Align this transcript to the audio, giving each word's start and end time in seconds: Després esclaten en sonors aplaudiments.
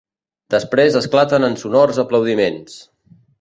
Després 0.53 0.97
esclaten 0.99 1.45
en 1.49 1.59
sonors 1.65 2.01
aplaudiments. 2.05 2.81